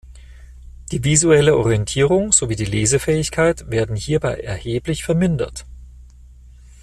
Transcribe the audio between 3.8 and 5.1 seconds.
hierbei erheblich